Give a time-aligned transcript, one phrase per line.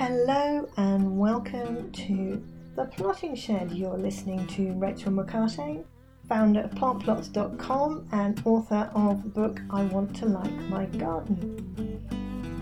[0.00, 2.42] Hello and welcome to
[2.74, 3.70] The Plotting Shed.
[3.72, 5.80] You're listening to Rachel McCarthy,
[6.26, 12.00] founder of plantplots.com and author of the book I Want to Like My Garden.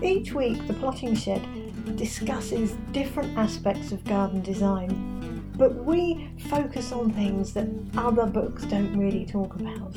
[0.03, 7.13] Each week, The Plotting Shed discusses different aspects of garden design, but we focus on
[7.13, 9.95] things that other books don't really talk about.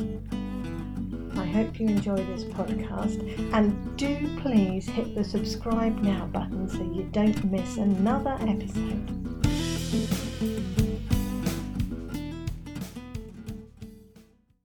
[1.52, 3.20] I hope you enjoy this podcast
[3.52, 9.06] and do please hit the subscribe now button so you don't miss another episode.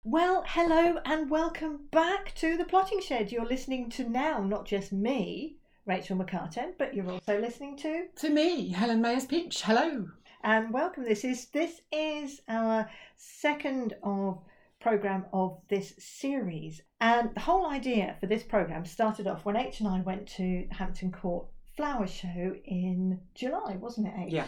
[0.03, 3.31] Well, hello and welcome back to the Plotting Shed.
[3.31, 5.55] You're listening to now not just me,
[5.86, 9.62] Rachel McCartan, but you're also listening to To me, Helen Mayers Pinch.
[9.62, 10.09] Hello.
[10.44, 11.05] and welcome.
[11.05, 14.42] This is this is our second of
[14.85, 19.80] program of this series, and the whole idea for this program started off when H
[19.80, 24.14] and I went to Hampton Court Flower Show in July, wasn't it?
[24.27, 24.33] H?
[24.33, 24.45] Yeah.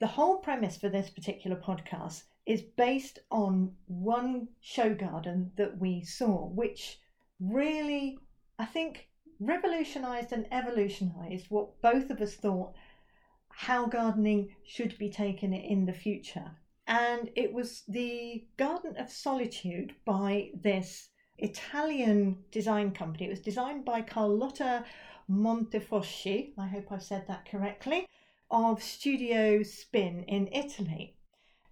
[0.00, 6.02] The whole premise for this particular podcast is based on one show garden that we
[6.02, 6.98] saw, which
[7.38, 8.18] really,
[8.58, 9.06] I think,
[9.38, 12.74] revolutionized and evolutionized what both of us thought
[13.50, 16.56] how gardening should be taken in the future.
[16.90, 23.26] And it was the Garden of Solitude by this Italian design company.
[23.26, 24.84] It was designed by Carlotta
[25.30, 28.08] Montefoschi, I hope I've said that correctly,
[28.50, 31.14] of Studiospin in Italy.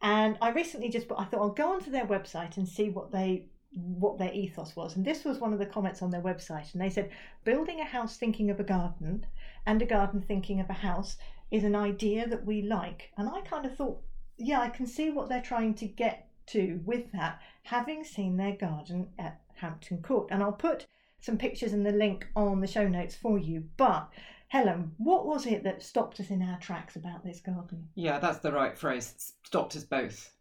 [0.00, 3.48] And I recently just, I thought I'll go onto their website and see what they
[3.72, 4.94] what their ethos was.
[4.96, 6.72] And this was one of the comments on their website.
[6.72, 7.10] And they said,
[7.44, 9.26] building a house thinking of a garden
[9.66, 11.16] and a garden thinking of a house
[11.50, 13.10] is an idea that we like.
[13.18, 14.00] And I kind of thought,
[14.38, 18.56] yeah, I can see what they're trying to get to with that, having seen their
[18.56, 20.28] garden at Hampton Court.
[20.30, 20.86] And I'll put
[21.20, 23.64] some pictures and the link on the show notes for you.
[23.76, 24.08] But
[24.48, 27.88] Helen, what was it that stopped us in our tracks about this garden?
[27.94, 29.34] Yeah, that's the right phrase.
[29.44, 30.32] Stopped us both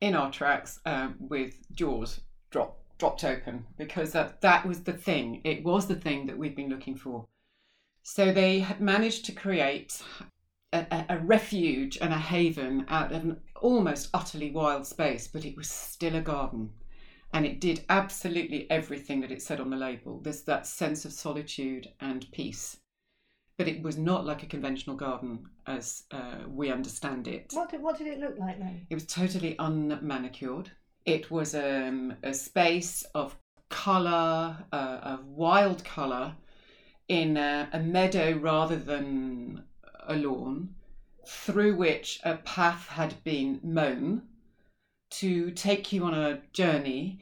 [0.00, 2.20] in our tracks um, with jaws
[2.50, 5.40] drop, dropped open because that, that was the thing.
[5.44, 7.26] It was the thing that we'd been looking for.
[8.02, 10.02] So they had managed to create
[10.74, 15.56] a, a, refuge and a haven out of an almost utterly wild space, but it
[15.56, 16.70] was still a garden.
[17.32, 20.20] And it did absolutely everything that it said on the label.
[20.20, 22.76] There's that sense of solitude and peace.
[23.56, 27.52] But it was not like a conventional garden as uh, we understand it.
[27.52, 28.86] What did, what did it look like then?
[28.90, 30.68] It was totally unmanicured.
[31.04, 33.36] It was um, a space of
[33.68, 36.34] colour, uh, of wild colour,
[37.08, 39.62] in a, a meadow rather than
[40.08, 40.74] a lawn,
[41.26, 44.22] through which a path had been mown
[45.10, 47.20] to take you on a journey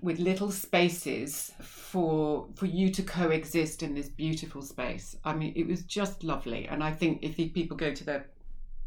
[0.00, 5.16] with little spaces for for you to coexist in this beautiful space.
[5.24, 8.26] I mean, it was just lovely, and I think if people go to their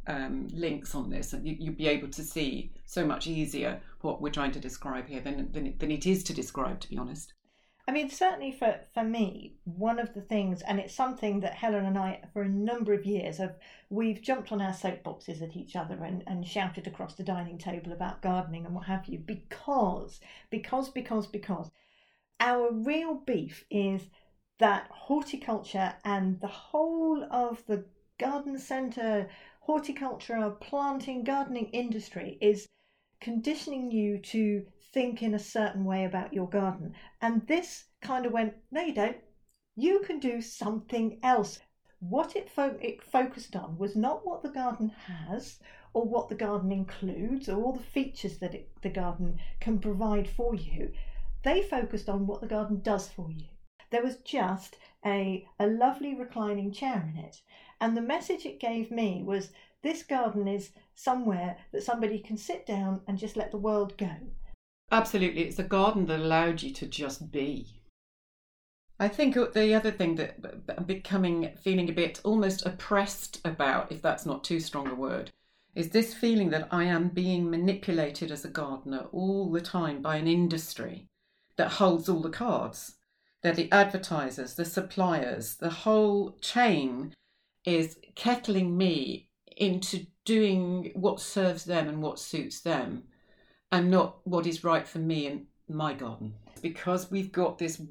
[0.08, 4.30] um, links on this, you, you'll be able to see so much easier what we're
[4.30, 7.34] trying to describe here than than than it is to describe, to be honest.
[7.88, 11.86] I mean, certainly for, for me, one of the things, and it's something that Helen
[11.86, 13.58] and I, for a number of years, have
[13.92, 17.92] we've jumped on our soapboxes at each other and, and shouted across the dining table
[17.92, 20.20] about gardening and what have you, because,
[20.50, 21.70] because, because, because
[22.40, 24.02] our real beef is
[24.58, 27.86] that horticulture and the whole of the
[28.20, 29.30] garden centre,
[29.60, 32.68] horticulture, planting, gardening industry is
[33.22, 36.94] conditioning you to think in a certain way about your garden.
[37.22, 39.18] And this kind of went, no, you don't.
[39.76, 41.60] You can do something else.
[42.00, 45.60] What it, fo- it focused on was not what the garden has
[45.94, 50.30] or what the garden includes or all the features that it, the garden can provide
[50.30, 50.94] for you.
[51.44, 53.48] They focused on what the garden does for you.
[53.90, 57.42] There was just a, a lovely reclining chair in it.
[57.82, 59.52] And the message it gave me was
[59.82, 64.16] this garden is somewhere that somebody can sit down and just let the world go.
[64.92, 67.82] Absolutely, it's a garden that allowed you to just be.
[69.00, 70.38] I think the other thing that
[70.78, 75.32] I'm becoming feeling a bit almost oppressed about, if that's not too strong a word,
[75.74, 80.16] is this feeling that I am being manipulated as a gardener all the time by
[80.16, 81.10] an industry
[81.58, 82.96] that holds all the cards.
[83.42, 87.14] They're the advertisers, the suppliers, the whole chain
[87.66, 89.28] is kettling me
[89.58, 93.04] into doing what serves them and what suits them
[93.76, 96.34] and not what is right for me and my garden.
[96.62, 97.82] Because we've got this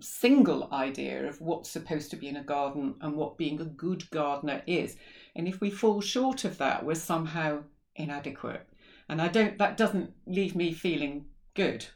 [0.00, 4.10] single idea of what's supposed to be in a garden and what being a good
[4.10, 4.96] gardener is.
[5.36, 7.62] And if we fall short of that, we're somehow
[7.94, 8.66] inadequate.
[9.08, 11.86] And I don't that doesn't leave me feeling good.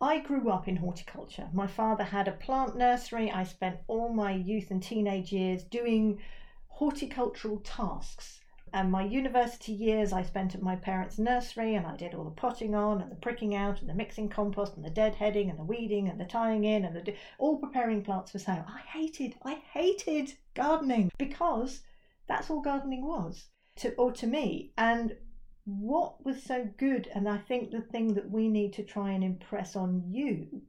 [0.00, 1.48] I grew up in horticulture.
[1.54, 3.30] My father had a plant nursery.
[3.30, 6.20] I spent all my youth and teenage years doing
[6.66, 8.40] horticultural tasks.
[8.76, 12.30] And my university years I spent at my parents' nursery and I did all the
[12.30, 15.64] potting on and the pricking out and the mixing compost and the deadheading and the
[15.64, 18.66] weeding and the tying in and the all preparing plants for sale.
[18.68, 21.84] I hated, I hated gardening because
[22.28, 23.46] that's all gardening was
[23.76, 24.74] to or to me.
[24.76, 25.16] And
[25.64, 29.24] what was so good, and I think the thing that we need to try and
[29.24, 30.60] impress on you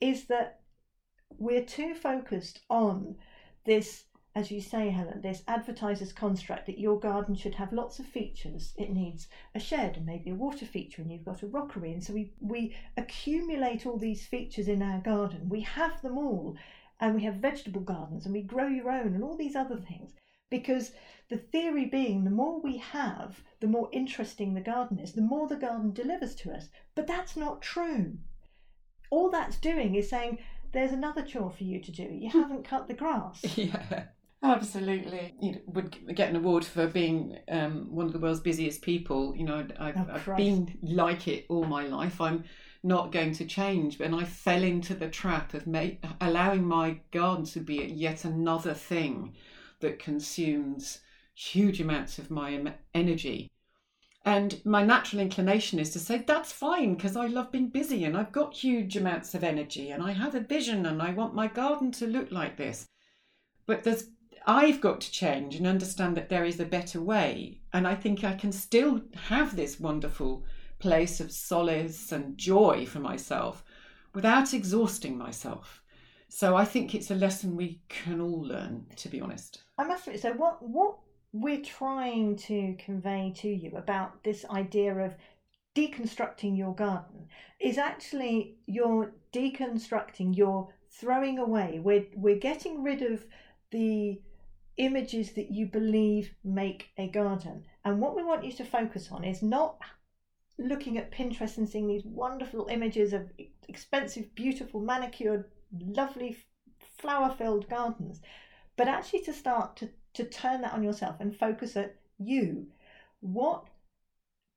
[0.00, 0.60] is that
[1.36, 3.16] we're too focused on
[3.66, 4.04] this
[4.36, 8.74] as you say, Helen, this advertiser's construct that your garden should have lots of features.
[8.76, 11.92] It needs a shed and maybe a water feature, and you've got a rockery.
[11.92, 15.48] And so we, we accumulate all these features in our garden.
[15.48, 16.56] We have them all,
[16.98, 20.12] and we have vegetable gardens, and we grow your own, and all these other things.
[20.50, 20.90] Because
[21.30, 25.46] the theory being, the more we have, the more interesting the garden is, the more
[25.46, 26.68] the garden delivers to us.
[26.96, 28.18] But that's not true.
[29.10, 30.38] All that's doing is saying,
[30.72, 32.02] there's another chore for you to do.
[32.02, 33.56] You haven't cut the grass.
[33.56, 34.06] Yeah.
[34.44, 38.82] Absolutely, you know, would get an award for being um, one of the world's busiest
[38.82, 39.34] people.
[39.34, 42.20] You know, I've, Oh, I've been like it all my life.
[42.20, 42.44] I'm
[42.82, 47.46] not going to change, and I fell into the trap of ma- allowing my garden
[47.46, 49.34] to be yet another thing
[49.80, 51.00] that consumes
[51.34, 53.50] huge amounts of my energy.
[54.26, 58.16] And my natural inclination is to say that's fine because I love being busy and
[58.16, 61.46] I've got huge amounts of energy and I have a vision and I want my
[61.48, 62.88] garden to look like this.
[63.66, 64.04] But there's
[64.46, 67.60] I've got to change and understand that there is a better way.
[67.72, 70.44] And I think I can still have this wonderful
[70.78, 73.64] place of solace and joy for myself
[74.12, 75.82] without exhausting myself.
[76.28, 79.62] So I think it's a lesson we can all learn, to be honest.
[79.78, 80.98] I must admit, so what what
[81.32, 85.14] we're trying to convey to you about this idea of
[85.74, 87.28] deconstructing your garden
[87.60, 93.24] is actually you're deconstructing, you're throwing away, we're we're getting rid of
[93.70, 94.20] the
[94.76, 97.64] images that you believe make a garden.
[97.84, 99.78] And what we want you to focus on is not
[100.58, 103.30] looking at Pinterest and seeing these wonderful images of
[103.68, 105.44] expensive, beautiful, manicured,
[105.80, 106.36] lovely,
[106.98, 108.20] flower filled gardens,
[108.76, 112.66] but actually to start to, to turn that on yourself and focus at you.
[113.20, 113.66] What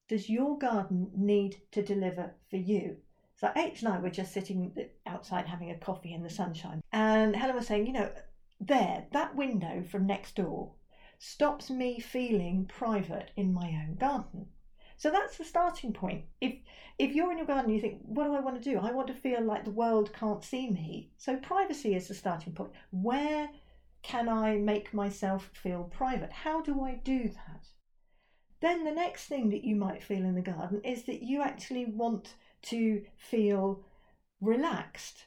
[0.07, 2.97] does your garden need to deliver for you?
[3.35, 4.73] So H and I were just sitting
[5.05, 8.09] outside having a coffee in the sunshine, and Helen was saying, you know,
[8.59, 10.73] there, that window from next door
[11.19, 14.47] stops me feeling private in my own garden.
[14.97, 16.25] So that's the starting point.
[16.41, 16.55] If
[16.97, 18.79] if you're in your garden, you think, what do I want to do?
[18.79, 21.11] I want to feel like the world can't see me.
[21.17, 22.71] So privacy is the starting point.
[22.89, 23.49] Where
[24.01, 26.31] can I make myself feel private?
[26.31, 27.67] How do I do that?
[28.59, 31.85] Then the next thing that you might feel in the garden is that you actually
[31.85, 32.33] want
[32.63, 33.85] to feel
[34.41, 35.25] relaxed.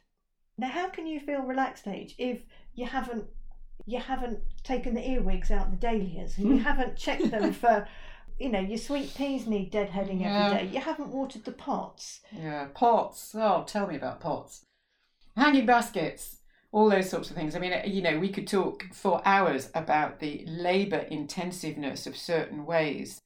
[0.59, 2.45] Now, how can you feel relaxed, H, if
[2.81, 3.27] you haven't
[3.87, 7.87] you haven't taken the earwigs out the dahlias and you haven't checked them for
[8.39, 10.29] you know your sweet peas need deadheading Yeah.
[10.51, 13.35] every day you haven't watered the pots Yeah, pots.
[13.35, 14.63] Oh, tell me about pots.
[15.37, 16.39] Hanging baskets,
[16.73, 17.55] all those sorts of things.
[17.55, 22.67] I mean, you know, we could talk for hours about the labour intensiveness of certain
[22.67, 23.19] ways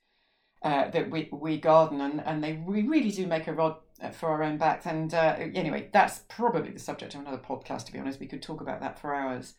[0.62, 3.76] uh, that we, we garden, and, and they we really do make a rod
[4.12, 4.86] for our own backs.
[4.86, 8.20] And uh, anyway, that's probably the subject of another podcast, to be honest.
[8.20, 9.54] We could talk about that for hours.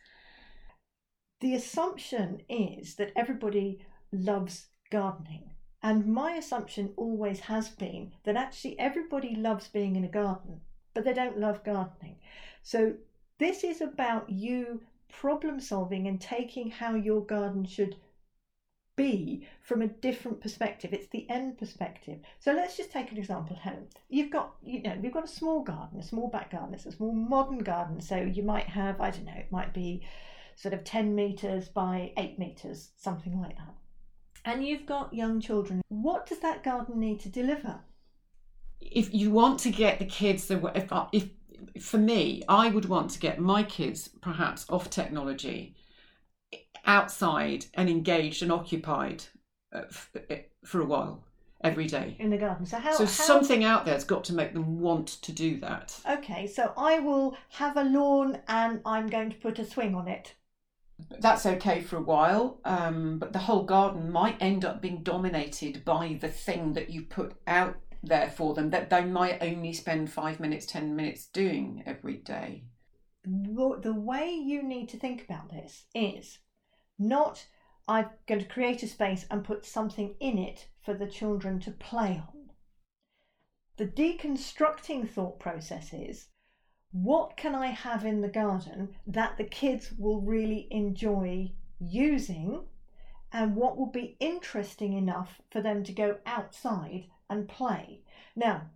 [1.40, 5.50] the assumption is that everybody loves gardening
[5.82, 10.60] and my assumption always has been that actually everybody loves being in a garden
[10.94, 12.16] but they don't love gardening
[12.62, 12.94] so
[13.38, 17.96] this is about you problem solving and taking how your garden should
[18.96, 20.92] be from a different perspective.
[20.92, 22.18] It's the end perspective.
[22.40, 23.86] So let's just take an example helen.
[24.08, 26.92] You've got you know you've got a small garden a small back garden it's a
[26.92, 28.00] small modern garden.
[28.00, 30.02] So you might have i don't know it might be
[30.56, 33.74] sort of 10 meters by 8 meters something like that.
[34.44, 35.82] And you've got young children.
[35.88, 37.80] What does that garden need to deliver?
[38.80, 41.28] If you want to get the kids the if, if
[41.80, 45.74] for me i would want to get my kids perhaps off technology
[46.86, 49.24] outside and engaged and occupied
[49.72, 49.82] uh,
[50.64, 51.24] for a while
[51.62, 52.16] every day.
[52.18, 52.66] In the garden.
[52.66, 55.98] So how, so how something out there's got to make them want to do that.
[56.08, 60.08] Okay so i will have a lawn and i'm going to put a swing on
[60.08, 60.34] it.
[61.20, 65.84] That's okay for a while um, but the whole garden might end up being dominated
[65.84, 70.10] by the thing that you put out there for them that they might only spend
[70.10, 72.64] five minutes ten minutes doing every day.
[73.24, 76.38] The the way you need to think about this is
[76.98, 77.46] not
[77.88, 81.70] I'm going to create a space and put something in it for the children to
[81.70, 82.50] play on.
[83.76, 86.28] The deconstructing thought process is
[86.90, 92.64] what can I have in the garden that the kids will really enjoy using
[93.32, 98.02] and what will be interesting enough for them to go outside and play.
[98.34, 98.70] Now,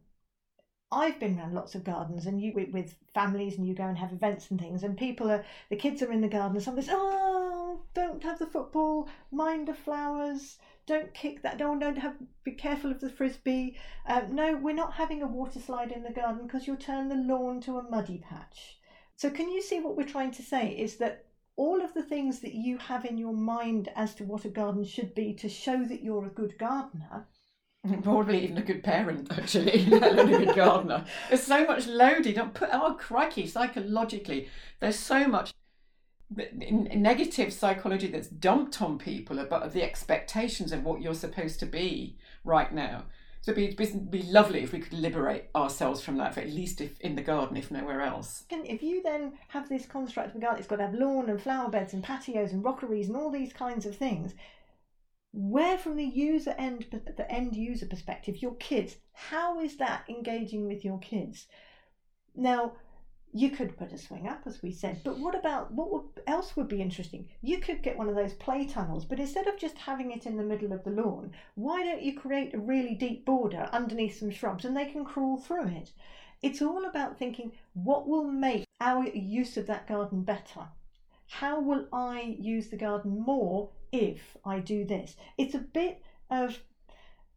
[0.92, 4.12] I've been around lots of gardens and you with, families and you go and have
[4.12, 7.29] events and things and people are the kids are in the garden and somebody's oh
[8.00, 12.14] don't have the football mind the flowers don't kick that don't don't have
[12.44, 13.76] be careful of the frisbee
[14.06, 17.14] um, no we're not having a water slide in the garden because you'll turn the
[17.14, 18.78] lawn to a muddy patch
[19.16, 21.26] so can you see what we're trying to say is that
[21.56, 24.82] all of the things that you have in your mind as to what a garden
[24.82, 27.26] should be to show that you're a good gardener
[28.02, 31.06] Probably even a good parent, actually, let alone a good gardener.
[31.28, 32.50] There's so much loaded on.
[32.50, 34.48] Put oh crikey, psychologically,
[34.80, 35.54] there's so much
[36.30, 42.16] negative psychology that's dumped on people about the expectations of what you're supposed to be
[42.44, 43.04] right now.
[43.42, 46.80] So it'd be, be lovely if we could liberate ourselves from that, for at least
[46.80, 48.44] if in the garden, if nowhere else.
[48.50, 51.40] If you then have this construct of a garden, it's got to have lawn and
[51.40, 54.34] flower beds and patios and rockeries and all these kinds of things
[55.32, 60.66] where from the user end the end user perspective your kids how is that engaging
[60.66, 61.46] with your kids
[62.34, 62.72] now
[63.32, 66.56] you could put a swing up as we said but what about what would, else
[66.56, 67.28] would be interesting?
[67.42, 70.36] You could get one of those play tunnels but instead of just having it in
[70.36, 74.30] the middle of the lawn why don't you create a really deep border underneath some
[74.30, 75.92] shrubs and they can crawl through it?
[76.42, 80.68] It's all about thinking what will make our use of that garden better?
[81.26, 85.16] How will I use the garden more if I do this?
[85.38, 86.58] It's a bit of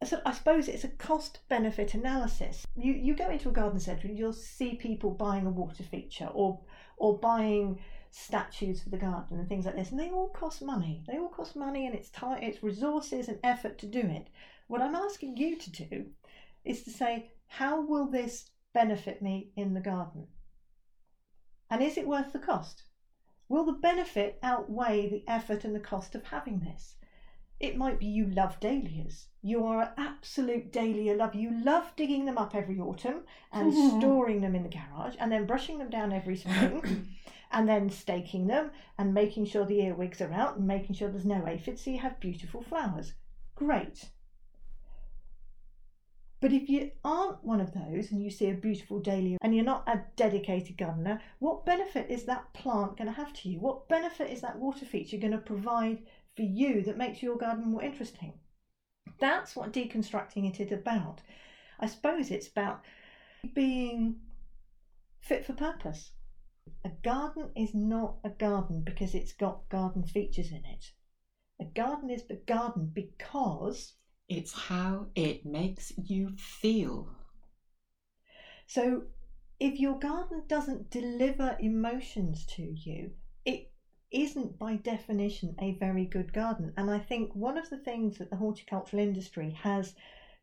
[0.02, 2.66] I suppose it's a cost benefit analysis.
[2.76, 6.28] You you go into a garden centre and you'll see people buying a water feature
[6.32, 6.60] or
[6.98, 7.78] or buying
[8.10, 11.02] statues for the garden and things like this, and they all cost money.
[11.06, 14.28] They all cost money, and it's time, it's resources and effort to do it.
[14.68, 16.06] What I'm asking you to do
[16.64, 20.28] is to say, how will this benefit me in the garden?
[21.70, 22.84] And is it worth the cost?
[23.48, 26.96] Will the benefit outweigh the effort and the cost of having this?
[27.64, 29.28] It might be you love dahlias.
[29.40, 31.38] You are an absolute dahlia lover.
[31.38, 33.98] You love digging them up every autumn and mm-hmm.
[33.98, 37.08] storing them in the garage and then brushing them down every spring
[37.50, 41.24] and then staking them and making sure the earwigs are out and making sure there's
[41.24, 43.14] no aphids so you have beautiful flowers.
[43.54, 44.10] Great.
[46.44, 49.64] But if you aren't one of those and you see a beautiful dahlia and you're
[49.64, 53.58] not a dedicated gardener, what benefit is that plant going to have to you?
[53.58, 56.02] What benefit is that water feature going to provide
[56.36, 58.34] for you that makes your garden more interesting?
[59.20, 61.20] That's what deconstructing it is about.
[61.78, 62.82] I suppose it's about
[63.54, 64.16] being
[65.20, 66.12] fit for purpose.
[66.84, 70.92] A garden is not a garden because it's got garden features in it.
[71.60, 73.94] A garden is a garden because
[74.28, 77.08] it's how it makes you feel.
[78.66, 79.04] So,
[79.60, 83.12] if your garden doesn't deliver emotions to you,
[83.44, 83.73] it
[84.14, 86.72] isn't by definition a very good garden.
[86.76, 89.94] And I think one of the things that the horticultural industry has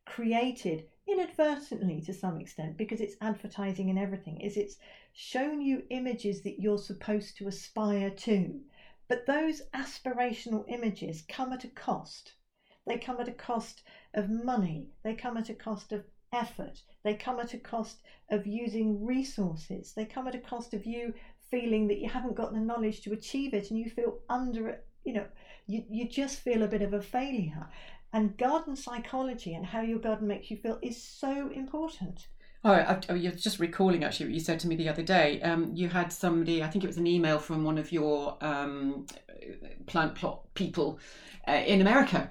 [0.05, 4.77] created inadvertently to some extent because it's advertising and everything is it's
[5.13, 8.59] shown you images that you're supposed to aspire to.
[9.07, 12.33] But those aspirational images come at a cost.
[12.85, 17.13] They come at a cost of money, they come at a cost of effort, they
[17.13, 21.13] come at a cost of using resources, they come at a cost of you
[21.51, 25.13] feeling that you haven't got the knowledge to achieve it and you feel under you
[25.13, 25.25] know,
[25.67, 27.67] you, you just feel a bit of a failure.
[28.13, 32.27] And garden psychology and how your garden makes you feel is so important.
[32.63, 35.41] Oh, I, I was just recalling actually what you said to me the other day.
[35.41, 39.07] Um, you had somebody, I think it was an email from one of your um,
[39.87, 40.99] plant plot people
[41.47, 42.29] uh, in America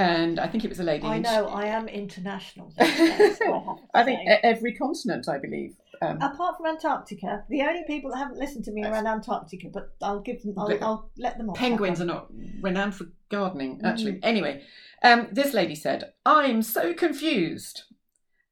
[0.00, 1.06] and I think it was a lady.
[1.06, 2.72] I know, I am international.
[2.80, 5.76] I, I think every continent, I believe.
[6.00, 9.94] Um, Apart from Antarctica, the only people that haven't listened to me around Antarctica, but
[10.00, 11.56] I'll give them, I'll, I'll let them off.
[11.56, 12.28] Penguins are not
[12.62, 14.14] renowned for gardening, actually.
[14.14, 14.20] Mm.
[14.22, 14.62] Anyway,
[15.02, 17.82] um, this lady said, I'm so confused.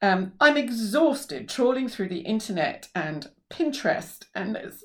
[0.03, 4.83] Um, I'm exhausted trawling through the internet and Pinterest, and there's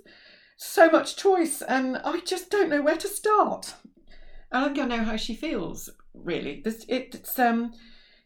[0.57, 3.75] so much choice, and I just don't know where to start.
[4.51, 6.61] I don't know how she feels really.
[6.65, 7.73] This, it's um,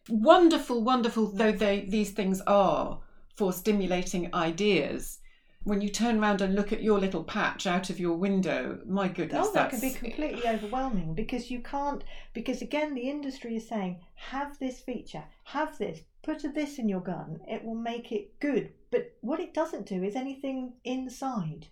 [0.09, 3.01] wonderful, wonderful though they, these things are
[3.37, 5.19] for stimulating ideas.
[5.65, 9.09] When you turn around and look at your little patch out of your window, my
[9.09, 12.03] goodness, oh, that can be completely overwhelming because you can't.
[12.33, 17.01] Because again, the industry is saying, have this feature, have this, put this in your
[17.01, 17.41] garden.
[17.47, 18.73] It will make it good.
[18.91, 21.67] But what it doesn't do is anything inside.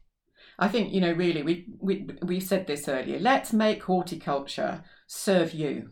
[0.58, 3.18] I think you know really we we we said this earlier.
[3.18, 5.90] Let's make horticulture serve you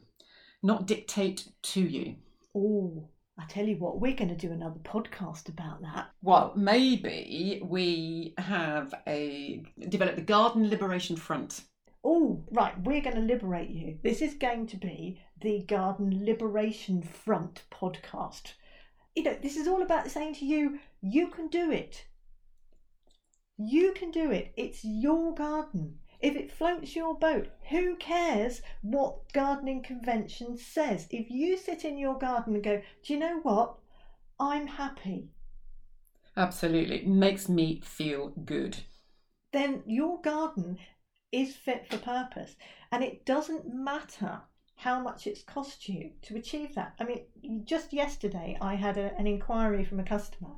[0.65, 2.17] not dictate to you.
[2.57, 6.11] Oh, I tell you what, we're going to do another podcast about that.
[6.23, 11.63] Well, maybe we have a develop the Garden Liberation Front.
[12.03, 13.99] oh, right, we're going to liberate you.
[14.03, 18.53] This is going to be the Garden Liberation Front podcast.
[19.15, 22.07] You know, this is all about saying to you, you can do it.
[23.57, 24.53] You can do it.
[24.57, 25.99] It's your garden.
[26.25, 31.07] If it floats your boat, who cares what gardening convention says?
[31.11, 33.75] If you sit in your garden and go, do you know what?
[34.41, 35.29] I'm happy.
[36.35, 37.01] Absolutely.
[37.01, 38.79] It makes me feel good.
[39.53, 40.79] Then your garden
[41.31, 42.57] is fit for purpose.
[42.91, 44.41] And it doesn't matter
[44.77, 46.95] how much it's cost you to achieve that.
[46.99, 50.53] I mean, just yesterday I had a, an inquiry from a customer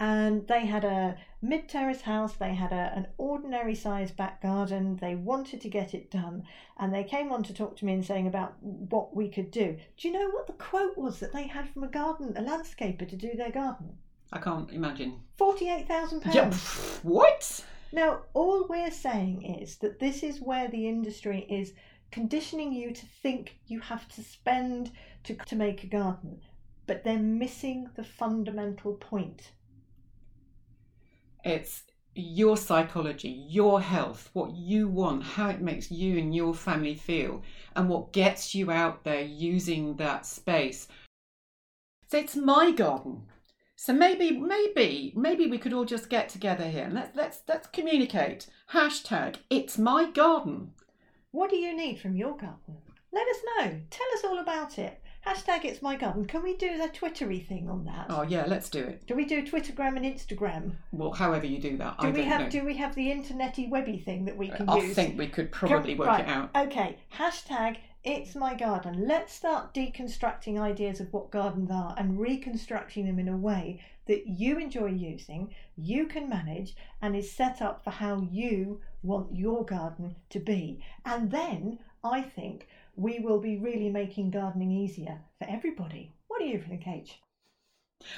[0.00, 4.96] and they had a mid terrace house, they had a, an ordinary sized back garden,
[4.96, 6.42] they wanted to get it done,
[6.78, 9.76] and they came on to talk to me and saying about what we could do.
[9.98, 13.06] Do you know what the quote was that they had from a garden, a landscaper
[13.06, 13.98] to do their garden?
[14.32, 15.20] I can't imagine.
[15.38, 16.34] £48,000.
[16.34, 16.50] Yeah,
[17.02, 17.64] what?
[17.92, 21.74] Now, all we're saying is that this is where the industry is
[22.10, 24.92] conditioning you to think you have to spend
[25.24, 26.40] to, to make a garden,
[26.86, 29.50] but they're missing the fundamental point.
[31.44, 36.94] It's your psychology, your health, what you want, how it makes you and your family
[36.94, 37.42] feel,
[37.76, 40.88] and what gets you out there using that space.
[42.08, 43.22] So it's my garden.
[43.76, 47.68] So maybe, maybe, maybe we could all just get together here and let's let's let's
[47.68, 48.46] communicate.
[48.72, 50.72] Hashtag it's my garden.
[51.30, 52.76] What do you need from your garden?
[53.12, 53.80] Let us know.
[53.88, 54.99] Tell us all about it.
[55.26, 56.24] Hashtag it's my garden.
[56.24, 58.06] Can we do the Twittery thing on that?
[58.08, 59.06] Oh yeah, let's do it.
[59.06, 60.72] Do we do Twittergram and Instagram?
[60.92, 62.48] Well, however you do that, Do I we have know.
[62.48, 64.98] do we have the internety webby thing that we can I use?
[64.98, 66.20] I think we could probably work right.
[66.20, 66.50] it out.
[66.56, 66.98] Okay.
[67.14, 69.06] Hashtag it's my garden.
[69.06, 74.26] Let's start deconstructing ideas of what gardens are and reconstructing them in a way that
[74.26, 79.66] you enjoy using, you can manage, and is set up for how you want your
[79.66, 80.82] garden to be.
[81.04, 82.66] And then I think
[83.00, 86.12] we will be really making gardening easier for everybody.
[86.28, 87.18] What do you think, H?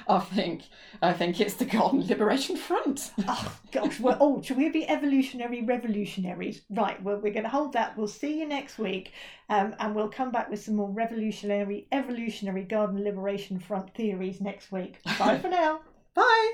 [0.07, 0.63] I think
[1.01, 3.13] I think it's the Garden Liberation Front.
[3.29, 6.63] Oh gosh, well, oh, shall we be evolutionary revolutionaries?
[6.71, 7.97] Right, well, we're going to hold that.
[7.97, 9.13] We'll see you next week,
[9.49, 14.71] um, and we'll come back with some more revolutionary, evolutionary garden liberation front theories next
[14.71, 14.99] week.
[15.19, 15.81] Bye for now.
[16.15, 16.53] Bye.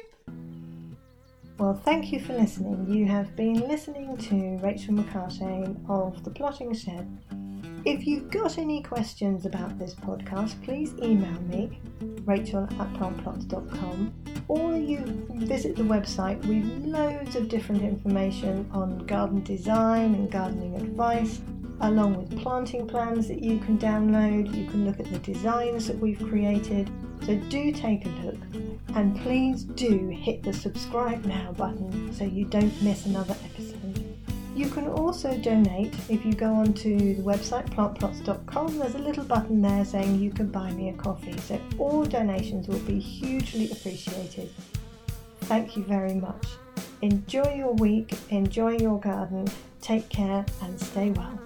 [1.59, 2.87] Well, thank you for listening.
[2.89, 7.09] You have been listening to Rachel McCartane of The Plotting Shed.
[7.89, 11.81] If you've got any questions about this podcast, please email me,
[12.27, 14.13] rachel at plantplots.com,
[14.47, 14.99] or you
[15.31, 21.41] visit the website with loads of different information on garden design and gardening advice,
[21.81, 24.55] along with planting plans that you can download.
[24.55, 26.91] You can look at the designs that we've created.
[27.25, 28.39] So do take a look
[28.97, 33.48] and please do hit the subscribe now button so you don't miss another episode.
[34.59, 38.77] You can also donate if you go onto the website plantplots.com.
[38.81, 41.39] There's a little button there saying you can buy me a coffee.
[41.39, 44.51] So all donations will be hugely appreciated.
[45.43, 46.45] Thank you very much.
[47.03, 49.47] Enjoy your week, enjoy your garden,
[49.81, 51.38] take care and stay well.